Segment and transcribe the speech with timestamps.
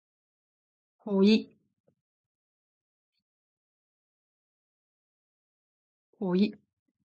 [1.05, 1.21] ぽ
[6.19, 6.59] い